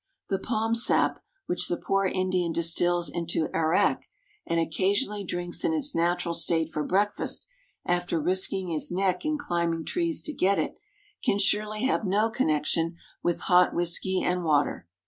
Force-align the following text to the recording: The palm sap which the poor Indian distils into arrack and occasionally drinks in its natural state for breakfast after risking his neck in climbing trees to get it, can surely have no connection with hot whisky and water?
The 0.29 0.39
palm 0.39 0.73
sap 0.73 1.21
which 1.45 1.67
the 1.67 1.77
poor 1.77 2.07
Indian 2.07 2.51
distils 2.51 3.07
into 3.07 3.49
arrack 3.53 4.09
and 4.47 4.59
occasionally 4.59 5.23
drinks 5.23 5.63
in 5.63 5.73
its 5.75 5.93
natural 5.93 6.33
state 6.33 6.71
for 6.71 6.83
breakfast 6.83 7.45
after 7.85 8.19
risking 8.19 8.69
his 8.69 8.89
neck 8.91 9.25
in 9.25 9.37
climbing 9.37 9.85
trees 9.85 10.23
to 10.23 10.33
get 10.33 10.57
it, 10.57 10.73
can 11.23 11.37
surely 11.37 11.83
have 11.83 12.03
no 12.03 12.31
connection 12.31 12.95
with 13.21 13.41
hot 13.41 13.75
whisky 13.75 14.23
and 14.23 14.43
water? 14.43 14.87